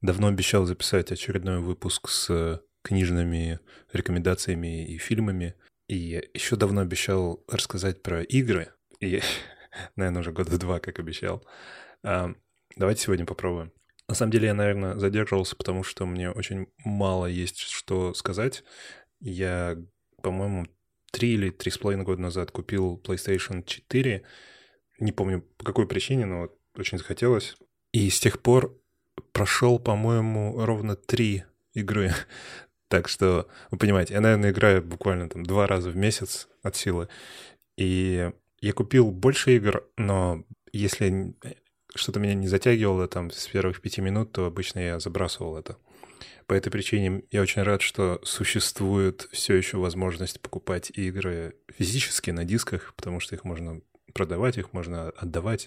[0.00, 3.60] давно обещал записать очередной выпуск с книжными
[3.92, 5.54] рекомендациями и фильмами.
[5.88, 8.72] И еще давно обещал рассказать про игры.
[9.00, 9.20] И,
[9.96, 11.44] наверное, уже года два, как обещал.
[12.02, 12.32] А,
[12.76, 13.72] давайте сегодня попробуем.
[14.08, 18.64] На самом деле я, наверное, задерживался, потому что мне очень мало есть что сказать.
[19.20, 19.76] Я,
[20.22, 20.66] по-моему,
[21.12, 24.22] три или три с половиной года назад купил PlayStation 4.
[24.98, 27.56] Не помню по какой причине, но очень захотелось.
[27.92, 28.79] И с тех пор
[29.32, 32.12] прошел, по-моему, ровно три игры.
[32.88, 37.08] так что, вы понимаете, я, наверное, играю буквально там два раза в месяц от силы.
[37.76, 38.30] И
[38.60, 41.34] я купил больше игр, но если
[41.94, 45.76] что-то меня не затягивало там с первых пяти минут, то обычно я забрасывал это.
[46.46, 52.44] По этой причине я очень рад, что существует все еще возможность покупать игры физически на
[52.44, 53.80] дисках, потому что их можно
[54.12, 55.66] продавать, их можно отдавать,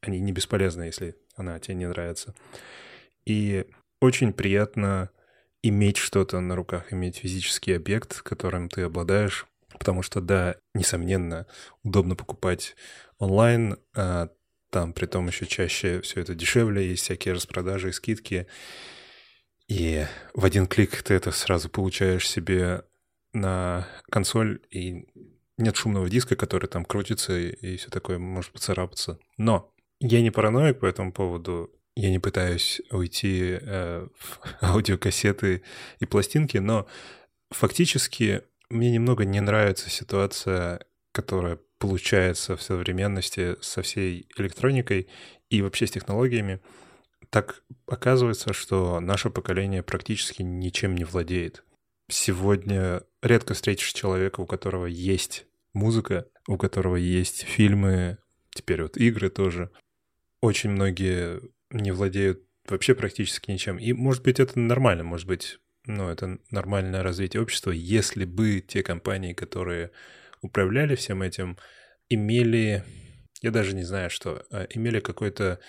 [0.00, 2.34] они не бесполезны, если она тебе не нравится.
[3.24, 3.66] И
[4.00, 5.10] очень приятно
[5.62, 9.46] иметь что-то на руках, иметь физический объект, которым ты обладаешь,
[9.78, 11.46] потому что, да, несомненно,
[11.82, 12.74] удобно покупать
[13.18, 14.28] онлайн, а
[14.70, 18.46] там при том еще чаще все это дешевле, есть всякие распродажи и скидки,
[19.68, 22.84] и в один клик ты это сразу получаешь себе
[23.32, 25.06] на консоль, и
[25.58, 29.18] нет шумного диска, который там крутится и, и все такое может поцарапаться.
[29.36, 31.70] Но я не параноик по этому поводу.
[31.94, 35.62] Я не пытаюсь уйти э, в аудиокассеты
[36.00, 36.86] и пластинки, но
[37.50, 40.80] фактически мне немного не нравится ситуация,
[41.12, 45.08] которая получается в современности со всей электроникой
[45.50, 46.60] и вообще с технологиями.
[47.28, 51.64] Так оказывается, что наше поколение практически ничем не владеет.
[52.12, 58.18] Сегодня редко встретишь человека, у которого есть музыка, у которого есть фильмы,
[58.54, 59.70] теперь вот игры тоже.
[60.42, 63.78] Очень многие не владеют вообще практически ничем.
[63.78, 68.82] И, может быть, это нормально, может быть, ну, это нормальное развитие общества, если бы те
[68.82, 69.90] компании, которые
[70.42, 71.56] управляли всем этим,
[72.10, 72.84] имели,
[73.40, 75.60] я даже не знаю что, а имели какой-то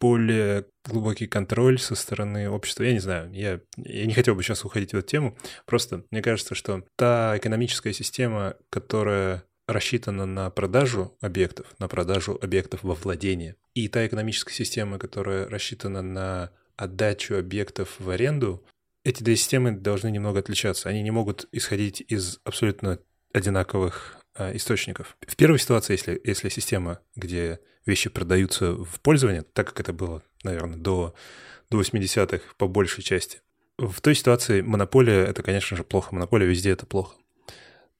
[0.00, 2.84] более глубокий контроль со стороны общества.
[2.84, 5.38] Я не знаю, я, я не хотел бы сейчас уходить в эту тему.
[5.66, 12.82] Просто мне кажется, что та экономическая система, которая рассчитана на продажу объектов, на продажу объектов
[12.82, 18.64] во владение, и та экономическая система, которая рассчитана на отдачу объектов в аренду,
[19.04, 20.88] эти две системы должны немного отличаться.
[20.88, 22.98] Они не могут исходить из абсолютно
[23.32, 25.16] одинаковых источников.
[25.26, 30.22] В первой ситуации, если, если система, где вещи продаются в пользование, так как это было,
[30.42, 31.14] наверное, до,
[31.70, 33.40] до 80-х по большей части,
[33.78, 36.14] в той ситуации монополия— это, конечно же, плохо.
[36.14, 37.16] Монополия везде— это плохо.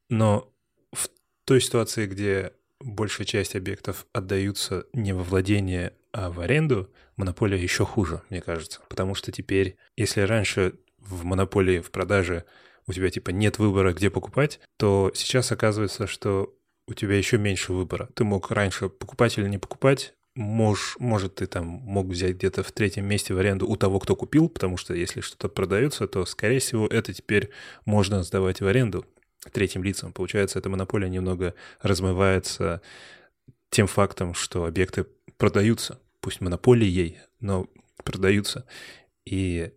[0.08, 0.52] Но
[0.92, 1.08] в
[1.44, 7.84] той ситуации, где большая часть объектов отдаются не во владение, а в аренду, монополия еще
[7.84, 8.80] хуже, мне кажется.
[8.88, 12.44] Потому что теперь, если раньше в монополии в продаже
[12.86, 16.54] у тебя типа нет выбора, где покупать, то сейчас оказывается, что
[16.86, 18.08] у тебя еще меньше выбора.
[18.14, 22.72] Ты мог раньше покупать или не покупать, Мож, может, ты там мог взять где-то в
[22.72, 26.58] третьем месте в аренду у того, кто купил, потому что если что-то продается, то, скорее
[26.58, 27.50] всего, это теперь
[27.84, 29.06] можно сдавать в аренду
[29.52, 30.12] третьим лицам.
[30.12, 32.82] Получается, эта монополия немного размывается
[33.70, 35.06] тем фактом, что объекты
[35.36, 37.68] продаются, пусть монополией, но
[38.02, 38.66] продаются.
[39.24, 39.70] И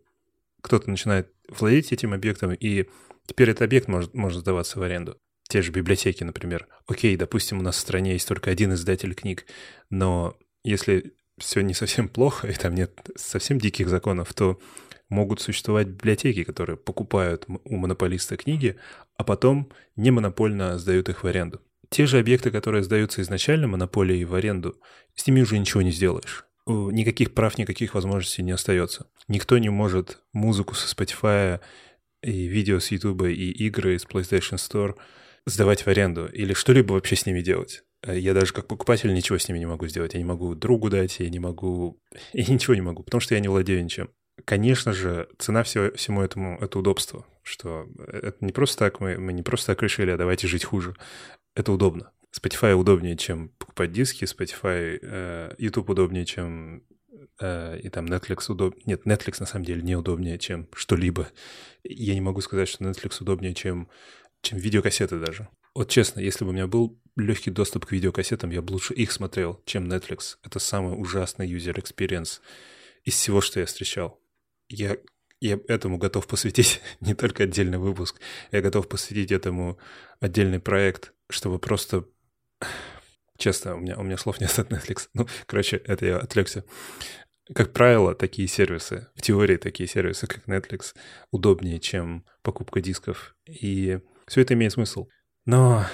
[0.62, 2.86] кто-то начинает владеть этим объектом, и
[3.26, 5.18] теперь этот объект может, может сдаваться в аренду.
[5.50, 6.68] Те же библиотеки, например.
[6.88, 9.46] Окей, допустим, у нас в стране есть только один издатель книг,
[9.90, 14.60] но если все не совсем плохо, и там нет совсем диких законов, то
[15.10, 18.78] могут существовать библиотеки, которые покупают у монополиста книги,
[19.16, 21.62] а потом не монопольно сдают их в аренду.
[21.90, 24.78] Те же объекты, которые сдаются изначально монополией в аренду,
[25.16, 29.08] с ними уже ничего не сделаешь никаких прав, никаких возможностей не остается.
[29.28, 31.60] Никто не может музыку со Spotify
[32.22, 34.96] и видео с YouTube и игры из PlayStation Store
[35.46, 37.84] сдавать в аренду или что-либо вообще с ними делать.
[38.06, 40.14] Э, я даже как покупатель ничего с ними не могу сделать.
[40.14, 42.00] Я не могу другу дать, я не могу...
[42.34, 44.10] Я ничего не могу, потому что я не владею ничем.
[44.46, 49.34] Конечно же, цена всего, всему этому— это удобство, что это не просто так, мы, мы
[49.34, 50.96] не просто так решили, а давайте жить хуже.
[51.56, 52.12] Это удобно.
[52.36, 56.84] Spotify удобнее, чем покупать диски, Spotify, э, YouTube удобнее, чем
[57.40, 58.84] э, и там Netflix удобнее.
[58.86, 61.30] Нет, Netflix на самом деле неудобнее, чем что-либо.
[61.84, 63.90] Я не могу сказать, что Netflix удобнее, чем,
[64.42, 65.48] чем видеокассеты даже.
[65.74, 69.12] Вот честно, если бы у меня был легкий доступ к видеокассетам, я бы лучше их
[69.12, 70.38] смотрел, чем Netflix.
[70.44, 72.40] Это самый ужасный user experience
[73.04, 74.20] из всего, что я встречал.
[74.70, 74.98] Я,
[75.40, 78.20] я этому готов посвятить не только отдельный выпуск,
[78.52, 79.78] я готов посвятить этому
[80.20, 82.06] отдельный проект, чтобы просто
[83.38, 85.10] Честно, у меня, у меня слов нет от Netflix.
[85.14, 86.64] Ну, короче, это я отвлекся.
[87.54, 90.96] как правило, такие сервисы, в теории такие сервисы, как Netflix,
[91.32, 93.36] удобнее, чем покупка дисков.
[93.48, 95.08] И все это имеет смысл.
[95.46, 95.86] Но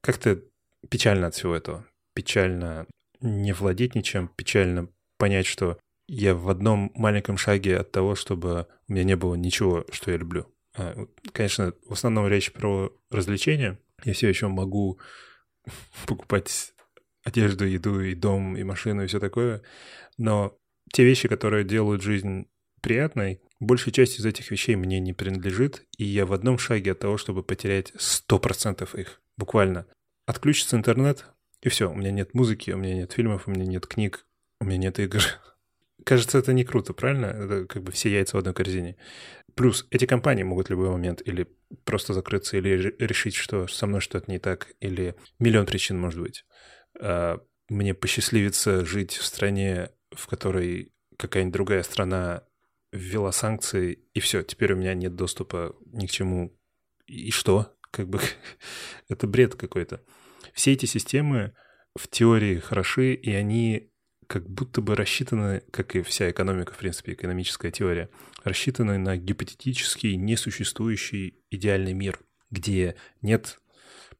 [0.00, 0.42] как-то
[0.88, 1.86] печально от всего этого.
[2.14, 2.86] Печально
[3.20, 8.92] не владеть ничем, печально понять, что я в одном маленьком шаге от того, чтобы у
[8.92, 10.52] меня не было ничего, что я люблю.
[10.76, 13.78] А, конечно, в основном речь про развлечения.
[14.04, 14.98] Я все еще могу
[16.06, 16.72] покупать
[17.24, 19.62] одежду, еду, и дом, и машину, и все такое.
[20.18, 20.56] Но
[20.92, 22.46] те вещи, которые делают жизнь
[22.80, 27.00] приятной, большая часть из этих вещей мне не принадлежит, и я в одном шаге от
[27.00, 29.20] того, чтобы потерять 100% их.
[29.36, 29.86] Буквально.
[30.26, 31.26] Отключится интернет,
[31.62, 31.90] и все.
[31.90, 34.26] У меня нет музыки, у меня нет фильмов, у меня нет книг,
[34.60, 35.22] у меня нет игр.
[36.04, 37.26] Кажется, это не круто, правильно?
[37.26, 38.96] Это как бы все яйца в одной корзине.
[39.54, 41.46] Плюс эти компании могут в любой момент или
[41.84, 46.44] просто закрыться, или решить, что со мной что-то не так, или миллион причин может быть.
[47.00, 52.44] А, мне посчастливится жить в стране, в которой какая-нибудь другая страна
[52.92, 56.56] ввела санкции, и все, теперь у меня нет доступа ни к чему.
[57.06, 57.74] И что?
[57.90, 58.20] Как бы
[59.08, 60.02] это бред какой-то.
[60.52, 61.54] Все эти системы
[61.96, 63.89] в теории хороши, и они
[64.30, 68.08] как будто бы рассчитаны, как и вся экономика, в принципе, экономическая теория,
[68.44, 73.58] рассчитаны на гипотетический, несуществующий идеальный мир, где нет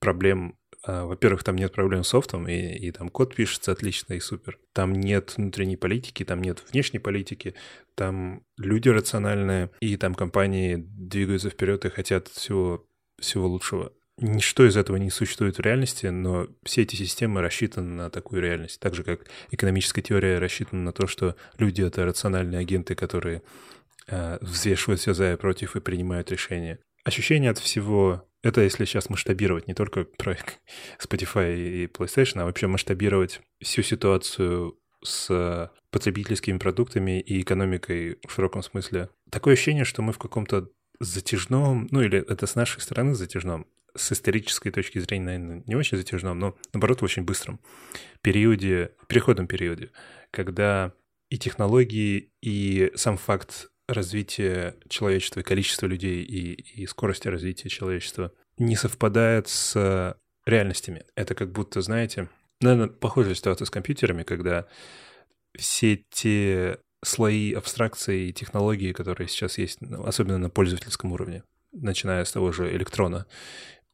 [0.01, 4.21] проблем а, во-первых, там нет проблем с софтом, и, и там код пишется отлично и
[4.21, 4.59] супер.
[4.73, 7.55] Там нет внутренней политики, там нет внешней политики,
[7.95, 12.85] там люди рациональные, и там компании двигаются вперед и хотят всего,
[13.21, 13.93] всего лучшего.
[14.21, 18.79] Ничто из этого не существует в реальности, но все эти системы рассчитаны на такую реальность.
[18.79, 23.43] Так же, как экономическая теория рассчитана на то, что люди— это рациональные агенты, которые
[24.09, 26.79] э, взвешивают все за и против и принимают решения.
[27.05, 30.61] Ощущение от всего это если сейчас масштабировать не только проект
[30.99, 38.63] Spotify и PlayStation, а вообще масштабировать всю ситуацию с потребительскими продуктами и экономикой в широком
[38.63, 39.09] смысле.
[39.31, 40.69] Такое ощущение, что мы в каком-то
[41.01, 45.97] затяжном, ну или это с нашей стороны затяжном, с исторической точки зрения, наверное, не очень
[45.97, 47.61] затяжном, но наоборот в очень быстром
[48.23, 49.91] периоде, переходном периоде,
[50.31, 50.93] когда
[51.31, 58.77] и технологии, и сам факт развитие человечества, количество людей и, и скорости развития человечества не
[58.77, 60.17] совпадает с
[60.47, 61.05] реальностями.
[61.15, 62.29] Это как будто, знаете,
[62.61, 64.67] наверное, похожая ситуация с компьютерами, когда
[65.57, 72.25] все те слои абстракции и технологии, которые сейчас есть, ну, особенно на пользовательском уровне, начиная
[72.25, 73.27] с того же электрона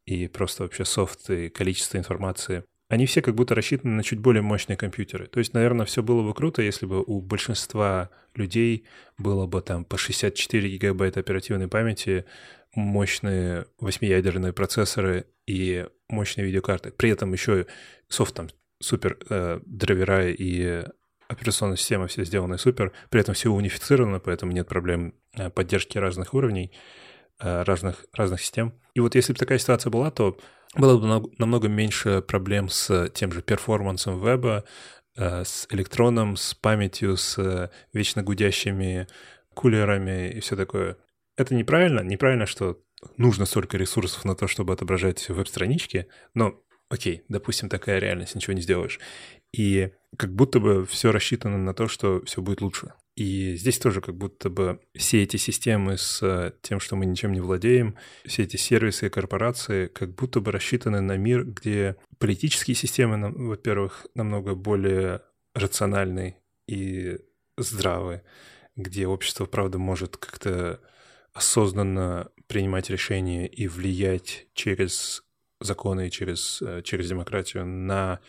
[0.07, 4.41] и просто вообще софт и количество информации, они все как будто рассчитаны на чуть более
[4.41, 5.27] мощные компьютеры.
[5.27, 8.85] То есть, наверное, все было бы круто, если бы у большинства людей
[9.17, 12.23] было бы там по 64 гигабайта оперативной памяти,
[12.73, 16.91] мощные восьмиядерные процессоры и мощные видеокарты.
[16.91, 17.67] При этом еще
[18.07, 18.47] софт там
[18.79, 20.85] супер э, драйвера и
[21.27, 26.33] операционная система все сделаны супер, при этом все унифицировано, поэтому нет проблем э, поддержки разных
[26.33, 26.71] уровней,
[27.39, 28.73] разных, разных систем.
[28.93, 30.37] И вот если бы такая ситуация была, то
[30.75, 34.63] было бы намного меньше проблем с тем же перформансом веба,
[35.15, 39.07] э, с электроном, с памятью, с э, вечно гудящими
[39.53, 40.97] кулерами и все такое.
[41.35, 42.01] Это неправильно.
[42.01, 42.79] Неправильно, что
[43.17, 48.61] нужно столько ресурсов на то, чтобы отображать веб-странички, но окей, допустим, такая реальность, ничего не
[48.61, 48.99] сделаешь.
[49.51, 52.93] И как будто бы все рассчитано на то, что все будет лучше.
[53.17, 57.31] И здесь тоже как будто бы все эти системы с э, тем, что мы ничем
[57.31, 62.75] не владеем, все эти сервисы и корпорации как будто бы рассчитаны на мир, где политические
[62.75, 65.23] системы, во-первых, намного более
[65.55, 67.17] рациональны и
[67.57, 68.21] здравы,
[68.75, 70.79] где общество, правда, может как-то
[71.33, 75.23] осознанно принимать решения и влиять через
[75.59, 78.19] законы и через, э, через демократию на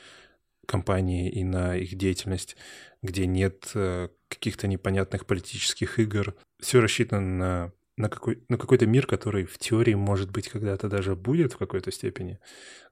[0.67, 2.57] компании и на их деятельность,
[3.03, 6.35] где нет э, каких-то непонятных политических игр.
[6.61, 11.17] Все рассчитано на, на, какой, на какой-то мир, который в теории, может быть, когда-то даже
[11.17, 12.39] будет в какой-то степени.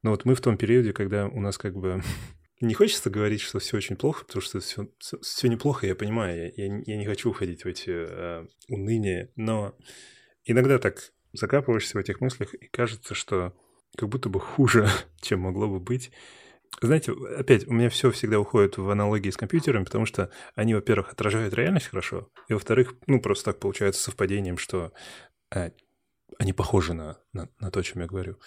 [0.02, 2.02] Но вот мы в том периоде, когда у нас как бы...
[2.60, 6.80] Не хочется говорить, что все очень плохо, потому что все, все неплохо, я понимаю, я,
[6.86, 9.76] я не хочу уходить в эти э, уныния, но
[10.46, 13.54] иногда так закапываешься в этих мыслях, и кажется, что
[13.94, 14.88] как будто бы хуже,
[15.20, 16.10] чем могло бы быть.
[16.80, 21.12] Знаете, опять, у меня все всегда уходит в аналогии с компьютерами, потому что они, во-первых,
[21.12, 24.92] отражают реальность хорошо, и, во-вторых, ну, просто так получается совпадением, что
[25.54, 25.70] э,
[26.38, 28.38] они похожи на, на, на то, о чем я говорю.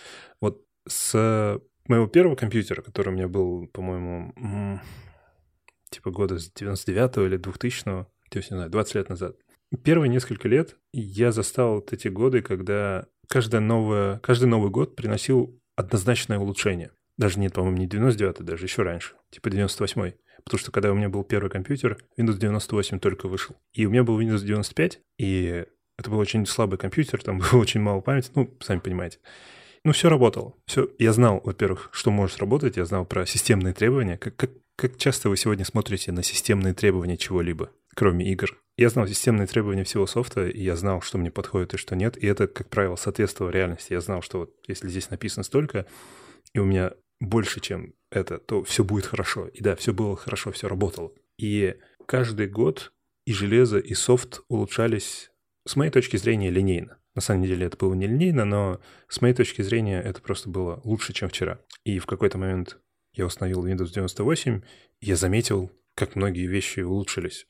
[0.42, 4.80] Вот с моего первого компьютера, который у меня был, по-моему,
[5.90, 9.36] типа года с 99-го или 2000-го, то есть, не знаю, 20 лет назад.
[9.84, 15.60] Первые несколько лет я застал вот эти годы, когда каждое новое, каждый Новый год приносил
[15.76, 16.92] однозначное улучшение.
[17.20, 20.14] Даже нет, по-моему, не 99 даже еще раньше, типа 98
[20.46, 23.58] Потому что когда у меня был первый компьютер, Windows 98 только вышел.
[23.74, 25.66] И у меня был Windows 95, и
[25.98, 29.20] это был очень слабый компьютер, там было очень мало памяти, ну, сами понимаете.
[29.84, 30.54] Ну, все работало.
[30.66, 30.90] Все.
[30.98, 34.18] Я знал, во-первых, что может работать, я знал про системные требования.
[34.18, 38.58] Как, как, как часто вы сегодня смотрите на системные требования чего-либо, кроме игр?
[38.78, 42.16] Я знал системные требования всего софта, и я знал, что мне подходит и что нет.
[42.16, 43.92] И это, как правило, соответствовало реальности.
[43.92, 45.86] Я знал, что вот если здесь написано столько,
[46.54, 49.48] и у меня больше, чем это, то все будет хорошо.
[49.48, 51.12] И да, все было хорошо, все работало.
[51.38, 52.92] И каждый год
[53.26, 55.32] и железо, и софт улучшались,
[55.68, 56.98] с моей точки зрения, линейно.
[57.16, 60.82] На самом деле это было не линейно, но с моей точки зрения это просто было
[60.84, 61.60] лучше, чем вчера.
[61.84, 62.80] И в какой-то момент
[63.14, 64.62] я установил Windows 98,
[65.02, 67.46] и я заметил, как многие вещи улучшились.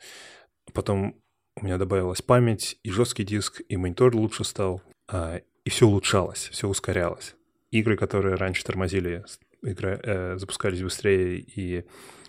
[0.73, 1.21] Потом
[1.55, 6.49] у меня добавилась память, и жесткий диск, и монитор лучше стал, а, и все улучшалось,
[6.51, 7.35] все ускорялось.
[7.71, 9.23] Игры, которые раньше тормозили
[9.61, 11.85] игра, э, запускались быстрее, и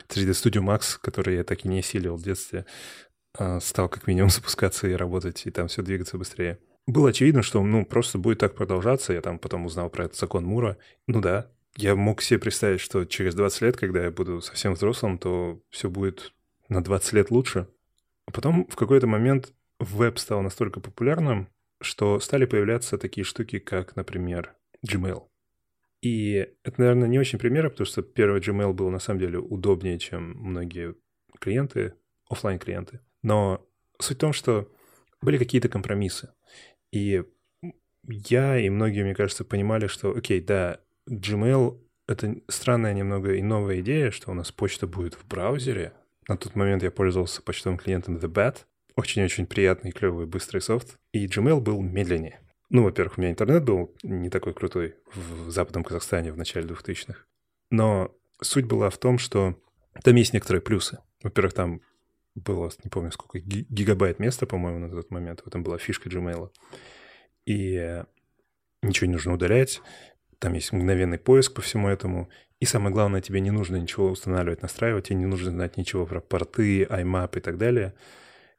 [0.08, 2.66] 3D Studio Max, который я так и не осилил в детстве,
[3.38, 6.58] э, стал как минимум запускаться и работать, и там все двигаться быстрее.
[6.86, 9.12] Было очевидно, что ну просто будет так продолжаться.
[9.12, 10.76] Я там потом узнал про этот закон Мура.
[11.06, 15.18] Ну да, я мог себе представить, что через 20 лет, когда я буду совсем взрослым,
[15.18, 16.32] то все будет
[16.68, 17.68] на 20 лет лучше.
[18.26, 21.48] А потом в какой-то момент веб стал настолько популярным,
[21.80, 24.54] что стали появляться такие штуки, как, например,
[24.86, 25.29] Gmail.
[26.02, 29.98] И это, наверное, не очень пример, потому что первый Gmail был на самом деле удобнее,
[29.98, 30.94] чем многие
[31.38, 31.94] клиенты,
[32.28, 33.66] офлайн клиенты Но
[33.98, 34.70] суть в том, что
[35.20, 36.32] были какие-то компромиссы.
[36.92, 37.22] И
[38.06, 41.78] я и многие, мне кажется, понимали, что, окей, да, Gmail—
[42.08, 45.92] это странная немного и новая идея, что у нас почта будет в браузере.
[46.28, 48.64] На тот момент я пользовался почтовым клиентом The Bat.
[48.96, 50.96] Очень-очень приятный, клевый, быстрый софт.
[51.12, 52.40] И Gmail был медленнее.
[52.70, 57.24] Ну, во-первых, у меня интернет был не такой крутой в западном Казахстане в начале 2000-х.
[57.70, 59.60] Но суть была в том, что
[60.04, 60.98] там есть некоторые плюсы.
[61.22, 61.82] Во-первых, там
[62.36, 65.40] было, не помню, сколько, гигабайт места, по-моему, на тот момент.
[65.40, 66.50] В этом была фишка Gmail.
[67.44, 68.04] И
[68.82, 69.82] ничего не нужно удалять.
[70.38, 72.30] Там есть мгновенный поиск по всему этому.
[72.60, 75.08] И самое главное, тебе не нужно ничего устанавливать, настраивать.
[75.08, 77.94] Тебе не нужно знать ничего про порты, IMAP и так далее.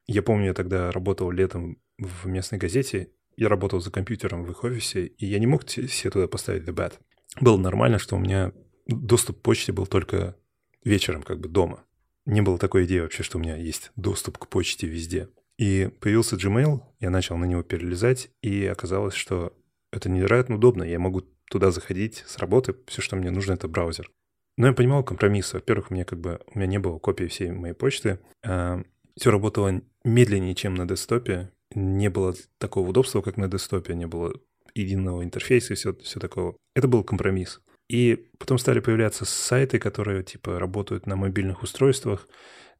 [0.05, 4.63] Я помню, я тогда работал летом в местной газете, я работал за компьютером в их
[4.63, 6.93] офисе, и я не мог себе туда поставить The Bat.
[7.39, 8.51] Было нормально, что у меня
[8.87, 10.35] доступ к почте был только
[10.83, 11.83] вечером, как бы дома.
[12.25, 15.29] Не было такой идеи вообще, что у меня есть доступ к почте везде.
[15.57, 19.53] И появился Gmail, я начал на него перелезать, и оказалось, что
[19.91, 20.83] это невероятно удобно.
[20.83, 24.09] Я могу туда заходить с работы, все, что мне нужно, это браузер.
[24.57, 25.53] Но я понимал компромисс.
[25.53, 28.19] Во-первых, у меня как бы у меня не было копии всей моей почты.
[28.43, 28.81] А,
[29.17, 34.33] все работало медленнее, чем на десктопе не было такого удобства, как на десктопе, не было
[34.73, 36.55] единого интерфейса и все, все такого.
[36.75, 37.61] Это был компромисс.
[37.89, 42.27] И потом стали появляться сайты, которые типа работают на мобильных устройствах,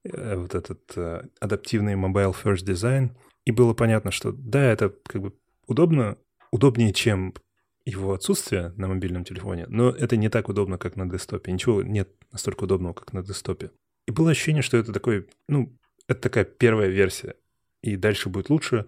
[0.03, 3.12] э, вот этот э, адаптивный mobile first design.
[3.45, 5.33] И было понятно, что да, это как бы
[5.67, 6.17] удобно,
[6.51, 7.33] удобнее, чем
[7.83, 11.51] его отсутствие на мобильном телефоне, но это не так удобно, как на десктопе.
[11.51, 13.71] Ничего нет настолько удобного, как на десктопе.
[14.07, 17.36] И было ощущение, что это такой, ну, это такая первая версия
[17.81, 18.85] и дальше будет лучше.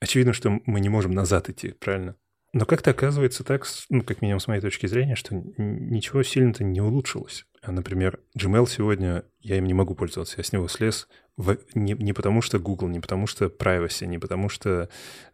[0.00, 2.16] Очевидно, что мы не можем назад идти, правильно?
[2.52, 6.80] Но как-то оказывается так, ну, как минимум с моей точки зрения, что ничего сильно-то не
[6.80, 7.44] улучшилось.
[7.60, 11.92] А, например, Gmail сегодня, я им не могу пользоваться, я с него слез в, не,
[11.92, 14.88] не потому что Google, не потому что privacy, не потому что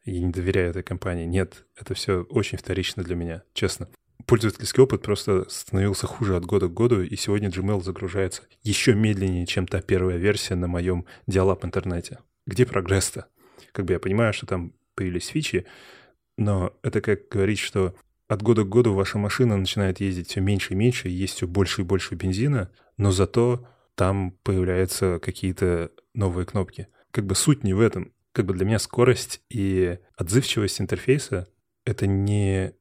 [0.04, 1.26] я не доверяю этой компании.
[1.26, 3.88] Нет, это все очень вторично для меня, честно.
[4.26, 9.46] Пользовательский опыт просто становился хуже от года к году, и сегодня Gmail загружается еще медленнее,
[9.46, 13.26] чем та первая версия на моем диалап интернете где прогресс-то?
[13.72, 15.66] Как бы я понимаю, что там появились фичи,
[16.36, 17.94] но это как говорить, что
[18.28, 21.82] от года к году ваша машина начинает ездить все меньше и меньше, есть все больше
[21.82, 26.88] и больше бензина, но зато там появляются какие-то новые кнопки.
[27.10, 28.12] Как бы суть не в этом.
[28.32, 31.48] Как бы для меня скорость и отзывчивость интерфейса—
[31.84, 32.72] это не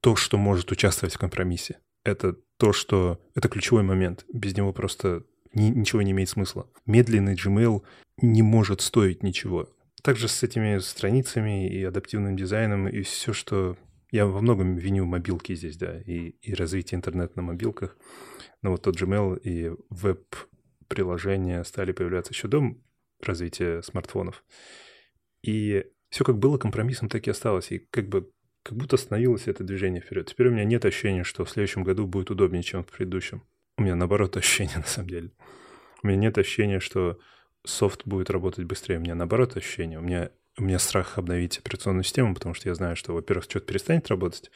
[0.00, 1.78] то, что может участвовать в компромиссе.
[2.04, 3.20] Это то, что...
[3.34, 4.24] Это ключевой момент.
[4.32, 6.68] Без него просто ни, ничего не имеет смысла.
[6.86, 7.82] Медленный Gmail
[8.22, 9.68] не может стоить ничего.
[10.02, 13.76] Также с этими страницами и адаптивным дизайном, и все, что...
[14.10, 17.96] Я во многом виню мобилки здесь, да, и, и развитие интернета на мобилках.
[18.60, 22.74] Но вот тот Gmail и веб-приложения стали появляться еще до
[23.22, 24.44] развития смартфонов.
[25.42, 27.72] И все как было компромиссом, так и осталось.
[27.72, 28.30] И как бы
[28.62, 30.28] как будто остановилось это движение вперед.
[30.28, 33.42] Теперь у меня нет ощущения, что в следующем году будет удобнее, чем в предыдущем.
[33.78, 35.30] У меня наоборот ощущение, на самом деле.
[36.02, 37.18] У меня нет ощущения, что
[37.64, 38.98] софт будет работать быстрее.
[38.98, 39.98] У меня наоборот ощущение.
[39.98, 43.66] У меня, у меня страх обновить операционную систему, потому что я знаю, что, во-первых, что-то
[43.66, 44.50] перестанет работать,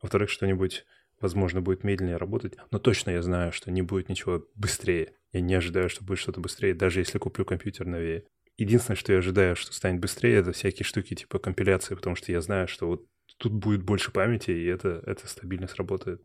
[0.00, 0.84] во-вторых, что-нибудь
[1.20, 5.14] возможно, будет медленнее работать, но точно я знаю, что не будет ничего быстрее.
[5.32, 8.24] Я не ожидаю, что будет что-то быстрее, даже если куплю компьютер новее.
[8.56, 12.40] Единственное, что я ожидаю, что станет быстрее, это всякие штуки типа компиляции, потому что я
[12.40, 16.22] знаю, что вот тут будет больше памяти, и это, это стабильно сработает.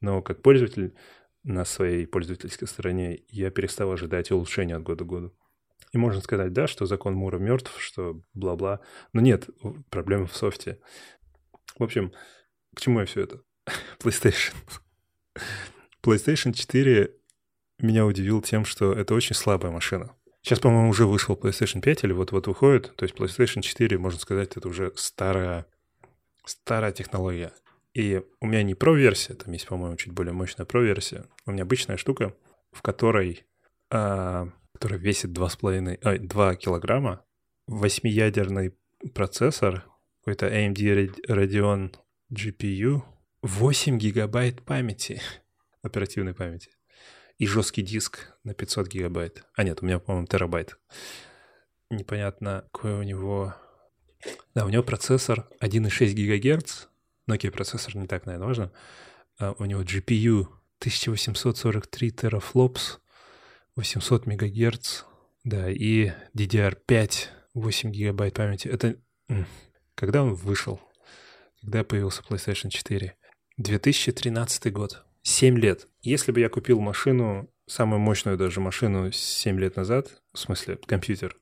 [0.00, 0.94] Но как пользователь
[1.42, 5.34] на своей пользовательской стороне я перестал ожидать улучшения от года к году.
[5.96, 8.80] И можно сказать, да, что закон Мура мертв, что бла-бла.
[9.14, 9.48] Но нет,
[9.88, 10.78] проблема в софте.
[11.78, 12.12] В общем,
[12.74, 13.40] к чему я все это?
[13.98, 14.52] PlayStation.
[16.02, 17.14] PlayStation 4
[17.78, 20.14] меня удивил тем, что это очень слабая машина.
[20.42, 22.94] Сейчас, по-моему, уже вышел PlayStation 5 или вот-вот выходит.
[22.96, 25.64] То есть PlayStation 4, можно сказать, это уже старая,
[26.44, 27.52] старая технология.
[27.94, 31.24] И у меня не Pro-версия, там есть, по-моему, чуть более мощная Pro-версия.
[31.46, 32.34] У меня обычная штука,
[32.70, 33.46] в которой,
[33.90, 37.24] а, которая весит 2,5, а, 2 килограмма,
[37.66, 38.76] восьмиядерный
[39.14, 39.86] процессор,
[40.20, 41.94] какой-то AMD Radeon
[42.30, 43.02] GPU,
[43.40, 45.22] 8 гигабайт памяти,
[45.82, 46.68] оперативной памяти,
[47.38, 49.44] и жесткий диск на 500 гигабайт.
[49.54, 50.78] А нет, у меня, по-моему, терабайт.
[51.88, 53.54] Непонятно, какой у него...
[54.54, 56.88] Да, у него процессор 1,6 гигагерц,
[57.30, 58.72] Nokia процессор не так, наверное, важно.
[59.38, 60.42] А у него GPU
[60.80, 63.00] 1843 терафлопс,
[63.76, 65.04] 800 мегагерц,
[65.44, 67.10] да, и DDR5
[67.54, 68.68] 8 гигабайт памяти.
[68.68, 68.96] Это
[69.94, 70.80] когда он вышел?
[71.60, 73.14] Когда появился PlayStation 4?
[73.58, 75.04] 2013 год.
[75.22, 75.88] 7 лет.
[76.02, 81.36] Если бы я купил машину, самую мощную даже машину 7 лет назад, в смысле компьютер,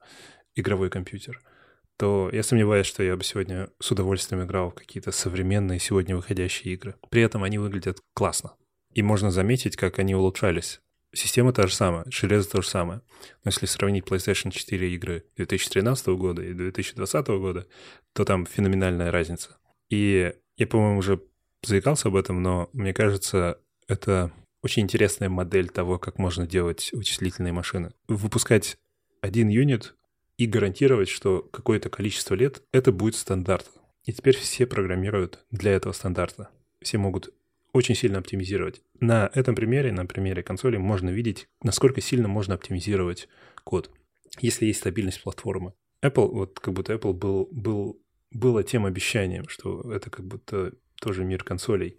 [0.54, 1.40] игровой компьютер–
[1.96, 6.74] то я сомневаюсь, что я бы сегодня с удовольствием играл в какие-то современные сегодня выходящие
[6.74, 6.96] игры.
[7.08, 8.54] При этом они выглядят классно.
[8.92, 10.80] И можно заметить, как они улучшались.
[11.14, 13.00] Система та же самая, железо то же самое.
[13.44, 17.66] Но если сравнить PlayStation 4 игры 2013 года и 2020 года,
[18.12, 19.56] то там феноменальная разница.
[19.90, 21.20] И я, по-моему, уже
[21.62, 27.52] заикался об этом, но мне кажется, это очень интересная модель того, как можно делать вычислительные
[27.52, 27.92] машины.
[28.08, 28.76] Выпускать
[29.20, 29.94] один юнит
[30.36, 33.70] и гарантировать, что какое-то количество лет это будет стандарт.
[34.04, 36.50] И теперь все программируют для этого стандарта.
[36.82, 37.32] Все могут
[37.74, 38.80] очень сильно оптимизировать.
[39.00, 43.28] На этом примере, на примере консоли, можно видеть, насколько сильно можно оптимизировать
[43.64, 43.90] код,
[44.38, 45.74] если есть стабильность платформы.
[46.00, 51.24] Apple, вот как будто Apple был, был, было тем обещанием, что это как будто тоже
[51.24, 51.98] мир консолей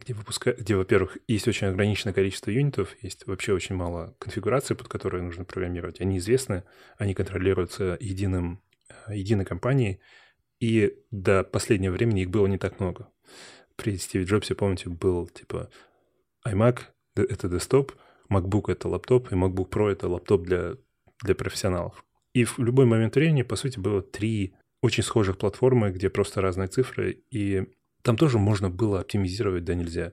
[0.00, 0.52] где, выпуска...
[0.52, 5.44] где, во-первых, есть очень ограниченное количество юнитов, есть вообще очень мало конфигураций, под которые нужно
[5.44, 6.00] программировать.
[6.00, 6.64] Они известны,
[6.96, 8.62] они контролируются единым,
[9.06, 10.00] э, единой компанией,
[10.58, 13.10] и до последнего времени их было не так много.
[13.80, 15.70] При Стиве Джобсе, помните, был типа
[16.46, 16.80] iMac—
[17.16, 17.92] это десктоп,
[18.30, 20.76] MacBook— это лаптоп, и MacBook Pro— это лаптоп для,
[21.22, 22.04] для профессионалов.
[22.34, 26.68] И в любой момент времени, по сути, было три очень схожих платформы, где просто разные
[26.68, 27.68] цифры, и
[28.02, 30.12] там тоже можно было оптимизировать, да нельзя.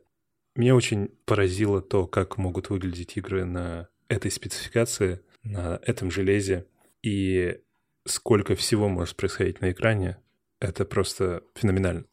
[0.55, 6.67] Меня очень поразило то, как могут выглядеть игры на этой спецификации, на этом железе,
[7.03, 7.59] и
[8.05, 10.17] сколько всего может происходить на экране.
[10.61, 12.05] Это просто феноменально.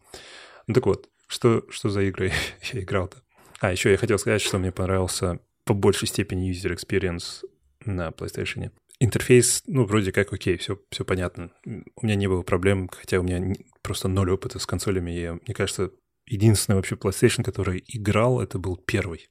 [0.66, 2.32] Ну так вот, что, что за игры
[2.72, 3.18] я играл-то?
[3.60, 7.44] А, еще я хотел сказать, что мне понравился по большей степени user experience
[7.84, 11.50] на PlayStation интерфейс, ну, вроде как окей, все, все понятно.
[11.64, 15.10] У меня не было проблем, хотя у меня просто ноль опыта с консолями.
[15.10, 15.90] Я, мне кажется,
[16.26, 19.28] единственный вообще PlayStation, который играл, это был первый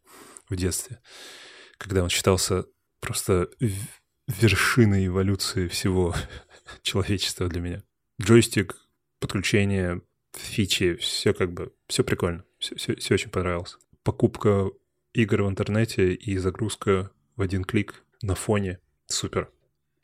[0.50, 1.00] в детстве,
[1.78, 2.66] когда он считался
[3.00, 3.50] просто
[4.28, 6.16] вершиной эволюции всего
[6.82, 7.84] человечества для меня.
[8.22, 8.78] Джойстик,
[9.20, 10.02] подключение,
[10.34, 13.78] фичи, все как бы, все прикольно, все, все, все очень понравилось.
[14.04, 14.72] Покупка
[15.14, 19.52] игр в интернете и загрузка в один клик на фоне Супер.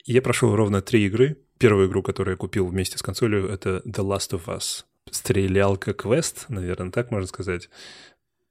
[0.04, 1.38] Я прошел ровно три игры.
[1.58, 4.84] Первую игру, которую я купил вместе с консолью, это The Last of Us.
[5.10, 7.68] Стрелялка квест, наверное, так можно сказать.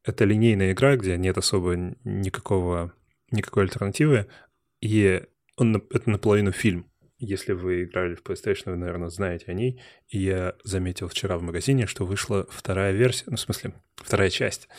[0.04, 2.94] Это линейная игра, где нет особо никакого,
[3.32, 4.28] никакой альтернативы.
[4.82, 5.24] И
[5.56, 6.89] он, это наполовину фильм.
[7.20, 9.82] Если вы играли в PlayStation, вы, наверное, знаете о ней.
[10.08, 14.70] И я заметил вчера в магазине, что вышла вторая версия, ну, в смысле, вторая часть.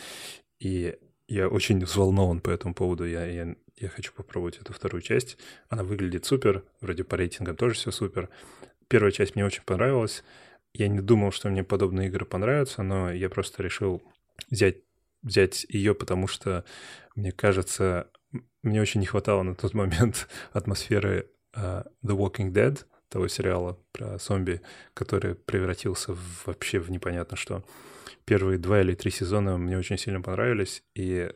[0.58, 0.96] И
[1.28, 3.04] я очень взволнован по этому поводу.
[3.04, 5.38] Я, я я хочу попробовать эту вторую часть.
[5.68, 8.28] Она выглядит супер, вроде по рейтингам тоже все супер.
[8.88, 10.22] Первая часть мне очень понравилась.
[10.74, 14.02] Я не думал, что мне подобные игры понравятся, но я просто решил
[14.50, 14.76] взять,
[15.22, 16.64] взять ее, потому что,
[17.16, 18.10] мне кажется,
[18.62, 24.60] мне очень не хватало на тот момент атмосферы The Walking Dead, того сериала про зомби,
[24.94, 27.64] который превратился в, вообще в непонятно что.
[28.24, 31.32] Первые два или три сезона мне очень сильно понравились, и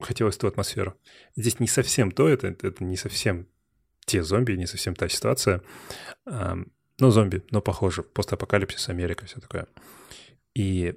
[0.00, 0.94] хотелось ту атмосферу.
[1.34, 3.48] Здесь не совсем то, это, это не совсем
[4.06, 5.60] те зомби, не совсем та ситуация.
[6.24, 8.02] Но зомби, но похоже.
[8.02, 9.66] Постапокалипсис, Америка, все такое.
[10.54, 10.94] И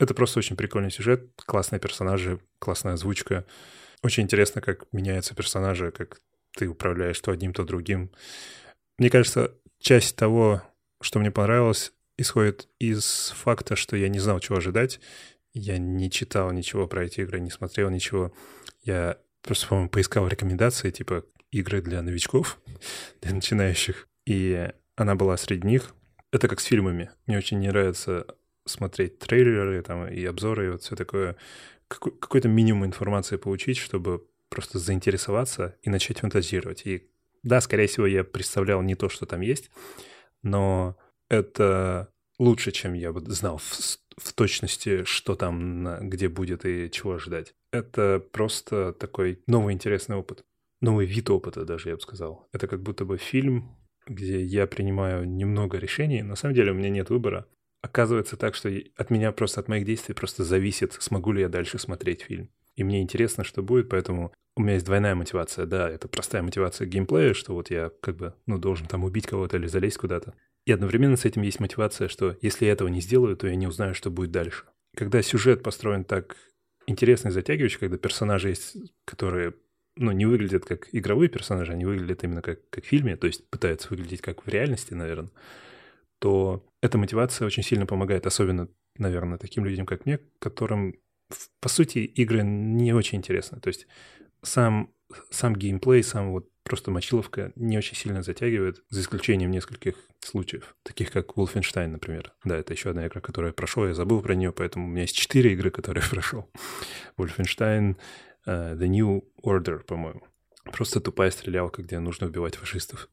[0.00, 3.44] Это просто очень прикольный сюжет, классные персонажи, классная озвучка.
[4.02, 6.22] Очень интересно, как меняются персонажи, как
[6.56, 8.10] ты управляешь то одним, то другим.
[8.98, 10.62] Мне кажется, часть того,
[11.00, 15.00] что мне понравилось, исходит из факта, что я не знал, чего ожидать.
[15.52, 18.32] Я не читал ничего про эти игры, не смотрел ничего.
[18.82, 22.60] Я просто, по-моему, поискал рекомендации, типа игры для новичков,
[23.22, 24.06] для начинающих.
[24.26, 25.94] И она была среди них.
[26.32, 27.10] Это как с фильмами.
[27.26, 28.26] Мне очень не нравится
[28.66, 31.36] смотреть трейлеры там, и обзоры, и вот все такое.
[31.88, 36.86] Какой- какой-то минимум информации получить, чтобы просто заинтересоваться и начать фантазировать.
[36.86, 37.08] И
[37.42, 39.70] да, скорее всего, я представлял не то, что там есть,
[40.42, 40.96] но
[41.28, 47.14] это лучше, чем я бы знал в, в точности, что там, где будет и чего
[47.14, 47.54] ожидать.
[47.72, 50.44] Это просто такой новый интересный опыт.
[50.80, 52.48] Новый вид опыта даже, я бы сказал.
[52.52, 56.22] Это как будто бы фильм, где я принимаю немного решений.
[56.22, 57.46] На самом деле у меня нет выбора.
[57.82, 61.78] Оказывается так, что от меня просто, от моих действий просто зависит, смогу ли я дальше
[61.78, 62.50] смотреть фильм.
[62.80, 65.66] И мне интересно, что будет, поэтому у меня есть двойная мотивация.
[65.66, 69.58] Да, это простая мотивация геймплея, что вот я как бы, ну, должен там убить кого-то
[69.58, 70.32] или залезть куда-то.
[70.64, 73.66] И одновременно с этим есть мотивация, что если я этого не сделаю, то я не
[73.66, 74.64] узнаю, что будет дальше.
[74.96, 76.38] Когда сюжет построен так
[76.86, 79.52] интересно и затягивающе, когда персонажи есть, которые
[79.96, 83.46] ну, не выглядят как игровые персонажи, они выглядят именно как, как в фильме, то есть
[83.50, 85.32] пытаются выглядеть как в реальности, наверное,
[86.18, 90.94] то эта мотивация очень сильно помогает, особенно, наверное, таким людям, как мне, которым,
[91.60, 93.60] по сути, игры не очень интересны.
[93.60, 93.86] То есть
[94.42, 94.92] сам,
[95.30, 101.10] сам геймплей, сам вот просто мочиловка не очень сильно затягивает, за исключением нескольких случаев, таких
[101.10, 102.32] как Wolfenstein, например.
[102.44, 105.02] Да, это еще одна игра, которую я прошел, я забыл про нее, поэтому у меня
[105.02, 106.50] есть четыре игры, которые я прошел.
[107.16, 107.96] Wolfenstein,
[108.46, 110.22] э, The New Order, по-моему.
[110.64, 113.08] Просто тупая стрелялка, где нужно убивать фашистов.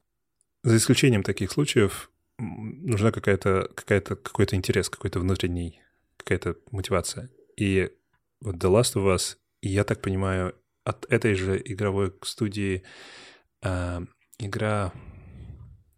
[0.63, 5.81] За исключением таких случаев нужна какая-то, какая-то, какой-то интерес, какой-то внутренний,
[6.17, 7.29] какая-то мотивация.
[7.55, 7.91] И
[8.41, 12.83] вот The Last of Us, я так понимаю, от этой же игровой студии
[13.61, 14.03] а,
[14.39, 14.93] игра,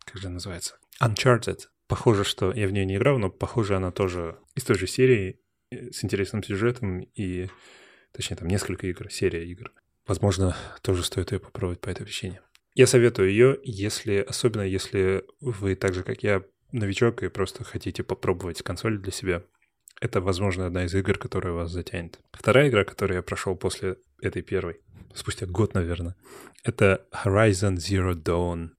[0.05, 0.77] как же называется?
[1.01, 1.67] Uncharted.
[1.87, 5.39] Похоже, что я в нее не играл, но похоже, она тоже из той же серии,
[5.71, 7.49] э, с интересным сюжетом и,
[8.11, 9.71] точнее, там несколько игр, серия игр.
[10.07, 12.41] Возможно, тоже стоит ее попробовать по этой причине.
[12.75, 18.03] Я советую ее, если, особенно если вы так же, как я, новичок и просто хотите
[18.03, 19.43] попробовать консоль для себя.
[20.01, 22.19] Это, возможно, одна из игр, которая вас затянет.
[22.31, 24.79] Вторая игра, которую я прошел после этой первой,
[25.13, 26.15] спустя год, наверное,
[26.63, 28.69] это Horizon Zero Dawn.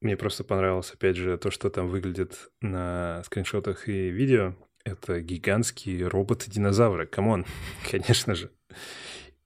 [0.00, 4.54] Мне просто понравилось, опять же, то, что там выглядит на скриншотах и видео.
[4.84, 7.06] Это гигантские роботы-динозавры.
[7.06, 7.44] Come on,
[7.90, 8.50] конечно же.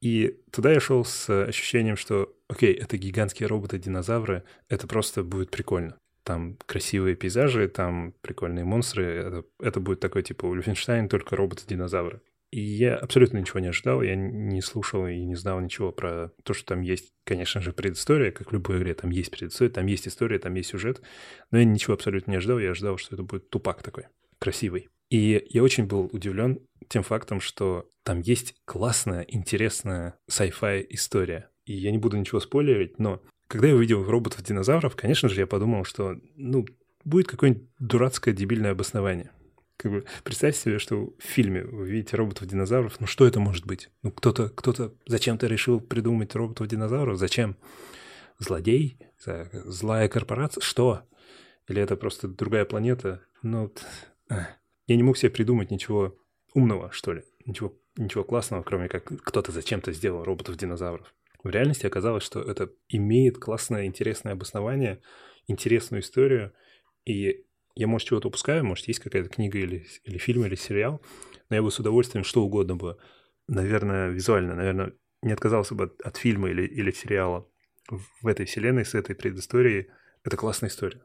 [0.03, 5.97] И туда я шел с ощущением, что, окей, это гигантские роботы-динозавры, это просто будет прикольно.
[6.25, 9.05] Там красивые пейзажи, там прикольные монстры.
[9.05, 12.21] Это, это будет такой типа Wolfenstein, только роботы-динозавры.
[12.53, 16.53] И я абсолютно ничего не ожидал, я не слушал и не знал ничего про то,
[16.53, 20.07] что там есть, конечно же, предыстория, как в любой игре, там есть предыстория, там есть
[20.07, 21.01] история, там есть сюжет,
[21.51, 24.05] но я ничего абсолютно не ожидал, я ожидал, что это будет тупак такой,
[24.39, 24.91] красивый.
[25.09, 31.49] И я очень был удивлен тем фактом, что там есть классная, интересная sci-fi история.
[31.65, 35.85] И я не буду ничего спойлерить, но когда я увидел роботов-динозавров, конечно же, я подумал,
[35.85, 36.65] что, ну,
[37.05, 39.31] будет какое-нибудь дурацкое дебильное обоснование.
[39.77, 43.91] Как бы представьте себе, что в фильме вы видите роботов-динозавров, ну что это может быть?
[44.03, 47.19] Ну кто-то, кто-то зачем-то решил придумать роботов-динозавров?
[47.19, 47.59] Зачем?
[48.39, 48.99] Злодей?
[49.53, 50.63] Злая корпорация?
[50.63, 51.03] Что?
[51.69, 53.21] Или это просто другая планета?
[53.43, 53.71] Ну,
[54.31, 54.49] а.
[54.87, 56.17] я не мог себе придумать ничего
[56.55, 57.23] умного, что ли.
[57.45, 61.13] Ничего, ничего классного, кроме как кто-то зачем-то сделал роботов-динозавров.
[61.43, 65.01] В реальности оказалось, что это имеет классное, интересное обоснование,
[65.47, 66.53] интересную историю,
[67.05, 71.03] и я, может, чего-то упускаю, может, есть какая-то книга или, или фильм, или сериал,
[71.49, 72.99] но я бы с удовольствием что угодно бы,
[73.49, 77.49] наверное, визуально, наверное, не отказался бы от, от фильма или, или сериала
[77.89, 79.89] в этой вселенной, с этой предысторией.
[80.25, 81.03] Это классная история.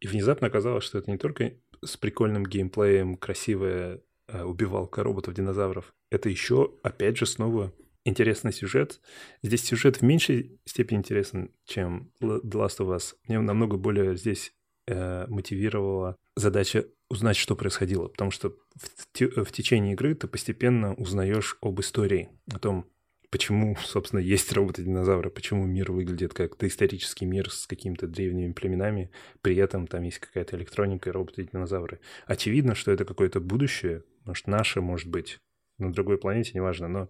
[0.00, 6.28] И внезапно оказалось, что это не только с прикольным геймплеем, красивая э, убивалка роботов-динозавров, это
[6.28, 7.72] еще, опять же, снова
[8.04, 9.00] интересный сюжет.
[9.42, 13.14] Здесь сюжет в меньшей степени интересен, чем The Last of Us.
[13.26, 14.52] Мне намного более здесь
[14.86, 21.56] э, мотивировала задача узнать, что происходило, потому что в, в течение игры ты постепенно узнаешь
[21.60, 22.86] об истории, о том,
[23.30, 29.10] почему, собственно, есть роботы-динозавры, почему мир выглядит как доисторический мир с какими-то древними племенами,
[29.42, 32.00] при этом там есть какая-то электроника и роботы-динозавры.
[32.26, 35.38] Очевидно, что это какое-то будущее, может, наше, может быть,
[35.78, 37.08] на другой планете, неважно, но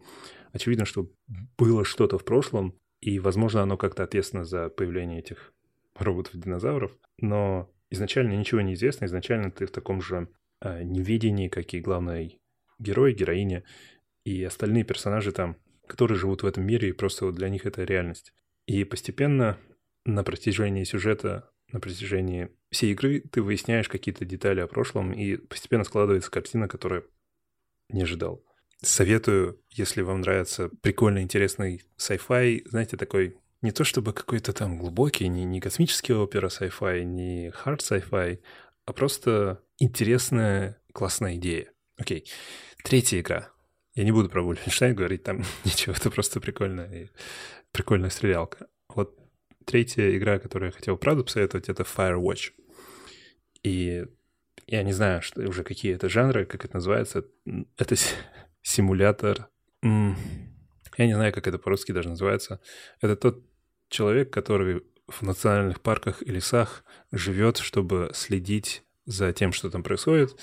[0.53, 1.11] очевидно, что
[1.57, 5.53] было что-то в прошлом, и, возможно, оно как-то ответственно за появление этих
[5.95, 10.29] роботов-динозавров, но изначально ничего не известно, изначально ты в таком же
[10.61, 12.41] э, неведении, как и главный
[12.79, 13.65] герой, героиня
[14.25, 17.85] и остальные персонажи там, которые живут в этом мире, и просто вот для них это
[17.85, 18.33] реальность.
[18.67, 19.59] И постепенно
[20.05, 25.85] на протяжении сюжета, на протяжении всей игры ты выясняешь какие-то детали о прошлом, и постепенно
[25.85, 27.09] складывается картина, которую
[27.89, 28.45] не ожидал.
[28.81, 35.27] Советую, если вам нравится прикольный, интересный sci-fi, знаете, такой не то чтобы какой-то там глубокий,
[35.29, 38.39] не, не космический опера sci-fi, не hard sci-fi,
[38.85, 41.73] а просто интересная, классная идея.
[41.97, 42.25] Окей.
[42.85, 43.51] Третья игра.
[43.95, 47.11] Я не буду про Wolfenstein говорить, там ничего, это просто прикольная,
[47.73, 48.69] прикольная стрелялка.
[48.95, 49.19] Вот
[49.65, 52.53] третья игра, которую я хотел правда посоветовать, это Firewatch.
[53.65, 54.07] И
[54.67, 57.25] я не знаю, что уже какие это жанры, как это называется.
[57.77, 57.97] Это
[58.69, 59.49] симулятор.
[59.83, 62.61] Я не знаю, как это по-русски даже называется.
[63.01, 63.43] Это тот
[63.89, 70.39] человек, который в национальных парках и лесах живет, чтобы следить за тем, что там происходит,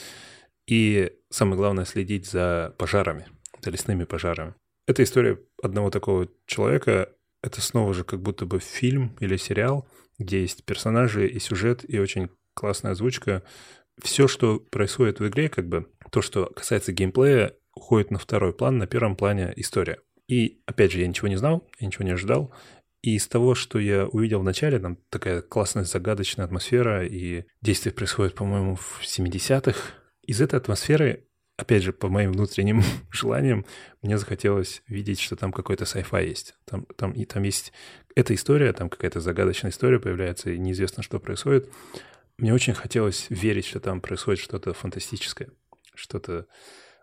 [0.65, 3.27] и самое главное, следить за пожарами,
[3.61, 4.55] за лесными пожарами.
[4.87, 7.11] Это история одного такого человека.
[7.43, 11.99] Это снова же как будто бы фильм или сериал, где есть персонажи и сюжет, и
[11.99, 13.43] очень классная озвучка.
[14.01, 18.77] Все, что происходит в игре, как бы то, что касается геймплея, уходит на второй план,
[18.77, 19.99] на первом плане история.
[20.27, 22.53] И, опять же, я ничего не знал, я ничего не ожидал.
[23.01, 27.93] И из того, что я увидел в начале, там такая классная загадочная атмосфера, и действие
[27.93, 29.79] происходит, по-моему, в 70-х.
[30.23, 33.65] Из этой атмосферы, опять же, по моим внутренним желаниям,
[34.01, 36.55] мне захотелось видеть, что там какой-то sci-fi есть.
[36.65, 37.73] Там, там, и там есть
[38.15, 41.69] эта история, там какая-то загадочная история появляется, и неизвестно, что происходит.
[42.37, 45.49] Мне очень хотелось верить, что там происходит что-то фантастическое,
[45.93, 46.47] что-то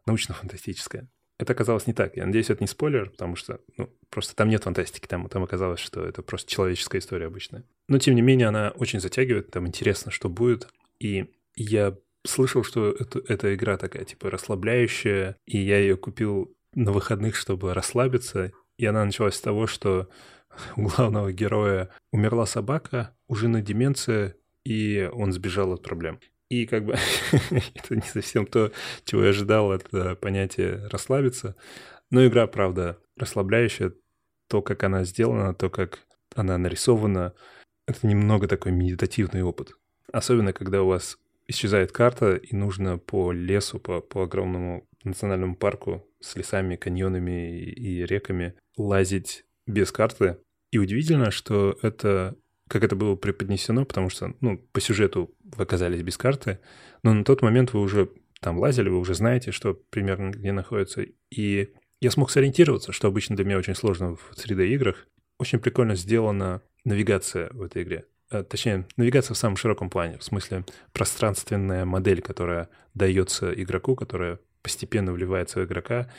[0.06, 1.08] научно-фантастическое.
[1.38, 2.16] Это оказалось не так.
[2.16, 5.06] Я надеюсь, это не спойлер, потому что ну, просто там нет фантастики.
[5.06, 7.64] Там, там оказалось, что это просто человеческая история обычная.
[7.88, 9.50] Но, тем не менее, она очень затягивает.
[9.50, 10.68] Там интересно, что будет.
[11.00, 15.36] И я слышал, что это, эта игра такая, типа, расслабляющая.
[15.46, 18.52] И я ее купил на выходных, чтобы расслабиться.
[18.78, 20.08] И она началась с того, что
[20.76, 26.20] у главного героя умерла собака, уже на деменции, и он сбежал от проблем.
[26.52, 26.92] И как бы
[27.74, 28.72] это не совсем то,
[29.06, 31.56] чего я ожидал от э, понятия расслабиться.
[32.10, 33.94] Но игра, правда, расслабляющая.
[34.48, 36.00] То, как она сделана, то, как
[36.34, 37.32] она нарисована,
[37.86, 39.70] это немного такой медитативный опыт.
[40.12, 41.16] Особенно, когда у вас
[41.48, 47.70] исчезает карта, и нужно по лесу, по, по огромному национальному парку с лесами, каньонами и,
[47.70, 50.36] и реками лазить без карты.
[50.70, 52.36] И удивительно, что это
[52.68, 56.58] как это было преподнесено, потому что, ну, по сюжету вы оказались без карты,
[57.02, 61.04] но на тот момент вы уже там лазили, вы уже знаете, что примерно где находится.
[61.30, 65.06] И я смог сориентироваться, что обычно для меня очень сложно в 3D-играх.
[65.38, 68.06] Очень прикольно сделана навигация в этой игре.
[68.30, 74.40] А, точнее, навигация в самом широком плане, в смысле пространственная модель, которая дается игроку, которая
[74.62, 76.10] постепенно вливается в игрока.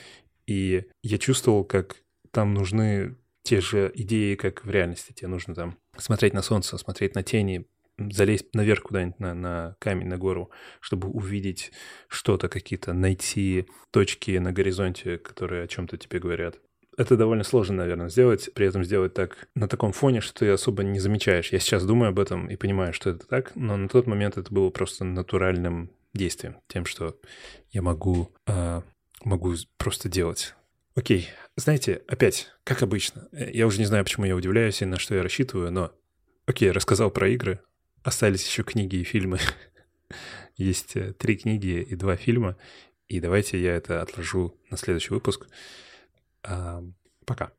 [0.48, 1.98] И я чувствовал, как
[2.32, 5.14] там нужны те же идеи, как в реальности.
[5.14, 10.08] Тебе нужно там смотреть на солнце, смотреть на тени, залезть наверх куда-нибудь на, на камень,
[10.08, 11.72] на гору, чтобы увидеть
[12.08, 16.60] что-то, какие-то, найти точки на горизонте, которые о чем-то тебе говорят.
[16.96, 20.84] Это довольно сложно, наверное, сделать, при этом сделать так на таком фоне, что ты особо
[20.84, 21.52] не замечаешь.
[21.52, 24.54] Я сейчас думаю об этом и понимаю, что это так, но на тот момент это
[24.54, 27.18] было просто натуральным действием, тем, что
[27.72, 28.82] я могу, э,
[29.24, 30.56] могу просто делать.
[30.96, 35.00] Окей, знаете, опять, как обычно, э, я уже не знаю, почему я удивляюсь и на
[35.00, 35.92] что я рассчитываю, но...
[36.46, 37.62] Окей, рассказал про игры,
[38.04, 39.40] остались еще книги и фильмы.
[40.58, 42.58] Есть э, три книги и два фильма,
[43.08, 45.48] и давайте я это отложу на следующий выпуск.
[47.26, 47.54] Пока.